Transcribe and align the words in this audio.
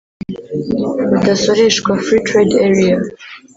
budasoreshwa 1.19 1.91
free 2.05 2.23
trade 2.27 2.53
area 2.67 2.97